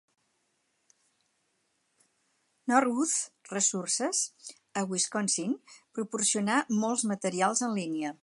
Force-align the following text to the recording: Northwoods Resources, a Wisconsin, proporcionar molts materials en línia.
Northwoods 2.71 3.13
Resources, 3.55 4.23
a 4.81 4.85
Wisconsin, 4.95 5.55
proporcionar 5.99 6.59
molts 6.85 7.07
materials 7.13 7.63
en 7.69 7.77
línia. 7.81 8.15